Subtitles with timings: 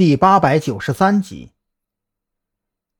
[0.00, 1.52] 第八百九十三集。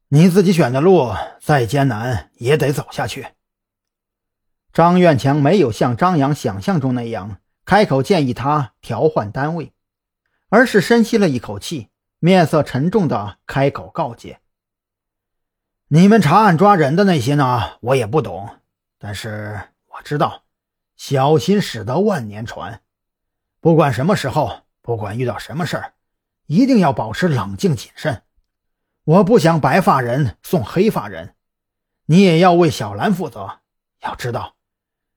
[0.08, 3.28] 你自己选的路，再艰难也得走下去。
[4.70, 9.72] 张院强没有像张扬想象中那样开口建议他调换单位，
[10.50, 14.40] 而是深吸了一口气，面色沉重的开口告诫
[15.88, 18.58] ：“你们查案抓人的那些呢，我也不懂，
[18.98, 20.42] 但是我知道，
[20.96, 22.82] 小心驶得万年船。
[23.58, 25.94] 不管什么时候，不管遇到什么事儿。”
[26.50, 28.24] 一定要保持冷静谨慎，
[29.04, 31.36] 我不想白发人送黑发人，
[32.06, 33.60] 你也要为小兰负责。
[34.00, 34.56] 要知道，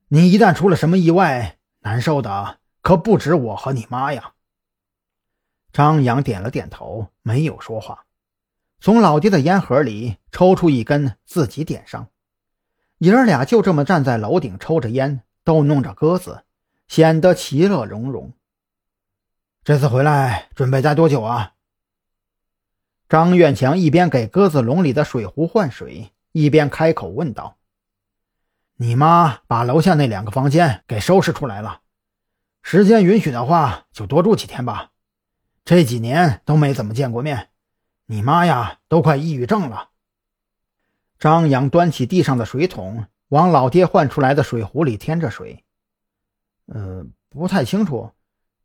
[0.09, 4.33] 你一旦出了什么意外，难受的可不止我和你妈呀。
[5.71, 8.05] 张扬点了点头，没有说话，
[8.79, 12.09] 从老爹的烟盒里抽出一根，自己点上。
[12.99, 16.43] 爷儿俩就这么站在楼顶抽着烟，逗弄着鸽子，
[16.87, 18.31] 显得其乐融融。
[19.65, 21.53] 这次回来准备待多久啊？
[23.07, 27.55] 张院强一边给鸽子笼里的水壶换水，一边开口问道
[28.75, 31.79] ：“你妈把楼下那两个房间给收拾出来了，
[32.61, 34.91] 时间允许的话，就多住几天吧。
[35.63, 37.47] 这几年都没怎么见过面，
[38.07, 39.91] 你妈呀，都快抑郁症了。”
[41.17, 45.63] 张扬端起地上的水桶，往老爹换出来的水壶里添着水。
[46.67, 48.11] “呃，不太清楚。”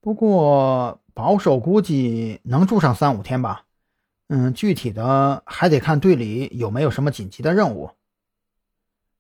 [0.09, 3.67] 不过保守估计能住上三五天吧，
[4.29, 7.91] 嗯，具体的还得看队里有没有什么紧急的任务。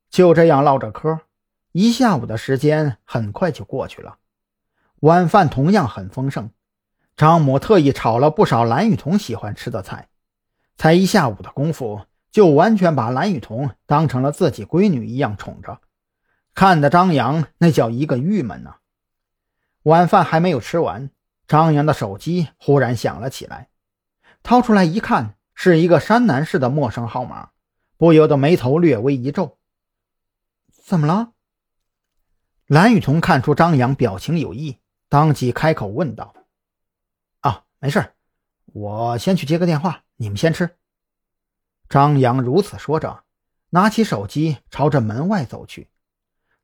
[0.09, 1.21] 就这样唠着嗑，
[1.73, 4.17] 一下午的时间很快就过去了。
[5.01, 6.49] 晚饭同样很丰盛，
[7.19, 10.09] 张母特意炒了不少蓝雨桐喜欢吃的菜，
[10.79, 15.83] 才一下午的功夫，就完全把蓝雨桐当成了自己闺女一样宠着，
[16.55, 18.77] 看得张扬那叫一个郁闷呐。
[19.83, 21.11] 晚饭还没有吃完，
[21.47, 23.69] 张扬的手机忽然响了起来，
[24.43, 27.51] 掏出来一看，是一个山南市的陌生号码，
[27.97, 29.59] 不由得眉头略微一皱。
[30.71, 31.33] 怎么了？
[32.67, 34.79] 蓝雨桐看出张扬表情有异，
[35.09, 36.35] 当即开口问道
[37.41, 38.13] ：“啊，没事
[38.67, 40.77] 我先去接个电话，你们先吃。”
[41.89, 43.25] 张扬如此说着，
[43.71, 45.89] 拿起手机朝着门外走去。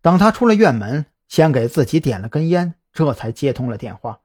[0.03, 2.75] 等他出了院门，先给自己点了根烟。
[2.95, 4.21] 这才接通了电话，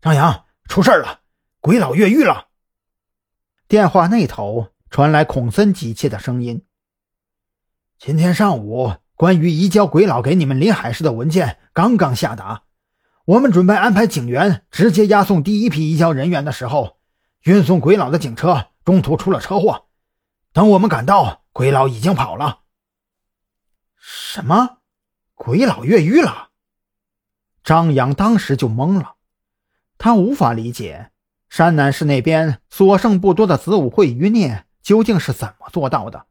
[0.00, 1.20] 张扬，出事了，
[1.60, 2.48] 鬼佬越狱了。
[3.68, 6.64] 电话那头传来孔森急切的声音
[8.00, 12.62] ：“今天上午，关于移交鬼佬给你们临海市的文件刚刚下达，
[13.26, 16.98] 我们准备安排警员直接押送第一批移交人员的时候，
[17.42, 19.88] 运送鬼佬的警车中途出了车祸。
[20.54, 22.60] 等我们赶到，鬼佬已经跑了。
[23.98, 24.78] 什么？
[25.34, 26.46] 鬼佬越狱了？”
[27.68, 29.16] 张扬当时就懵了，
[29.98, 31.10] 他无法理解
[31.50, 36.24] 山南市那边所剩不多的子午会余孽究竟是怎么做到的。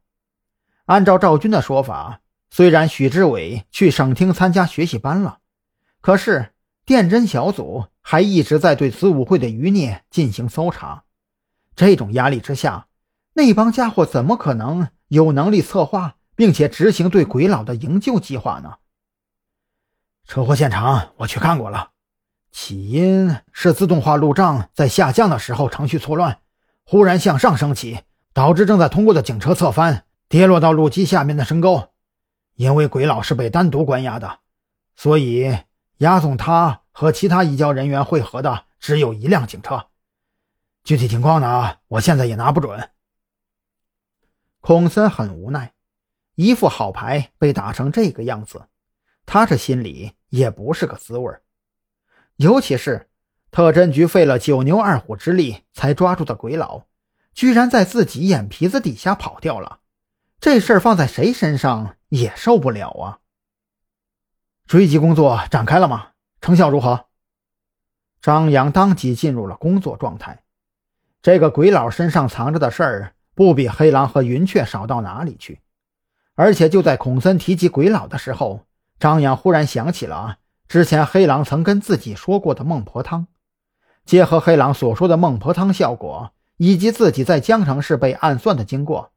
[0.85, 5.37] 按照赵军的说法，虽然许志伟去省厅参加学习班了，
[6.01, 6.53] 可是
[6.87, 11.03] 电侦小组还一直在对子午会的余孽进行搜查。
[11.75, 12.87] 这种压力之下，
[13.33, 18.77] 那帮家伙怎么可能有能力策划并且执行对鬼佬的营救计划呢？
[20.27, 21.91] 车祸现场我去看过了，
[22.51, 26.41] 起因是自动化路障在下降的时候程序错乱，
[26.83, 28.01] 忽然向上升起，
[28.33, 31.93] 导致正在通过的警车侧翻，跌落到路基下面的深沟。
[32.55, 34.39] 因为鬼佬是被单独关押的，
[34.97, 35.59] 所以
[35.99, 39.87] 押送他和其他移交人员汇合的只有一辆警车。
[40.83, 42.89] 具体情况呢，我现在也拿不准。
[44.59, 45.73] 孔森很无奈，
[46.35, 48.67] 一副好牌被打成这个样子，
[49.25, 50.11] 他这心里。
[50.29, 51.33] 也不是个滋味
[52.35, 53.09] 尤其是
[53.49, 56.83] 特侦局费了九牛二虎之力才抓住的鬼佬，
[57.33, 59.79] 居然在自己眼皮子底下跑掉了，
[60.39, 63.19] 这事儿放在谁身上也受不了啊！
[64.67, 66.09] 追击工作展开了吗？
[66.41, 67.05] 成效如何？
[68.21, 70.43] 张扬当即进入了工作状态。
[71.21, 75.61] 这个鬼佬身上藏着的事儿，不比黑狼和云雀少到哪里去，
[76.35, 78.66] 而且就在孔森提及鬼佬的时候。
[78.99, 83.27] 张扬忽然想起了之前黑狼曾跟自己说过的孟婆汤，
[84.05, 89.11] 结合黑狼所说的孟婆汤效果，以及自己在江城市被暗算的经过，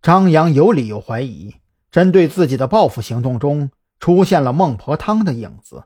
[0.00, 1.56] 张扬有理由怀疑，
[1.90, 5.84] 针对自己的报复行动中出现了孟婆汤的影子。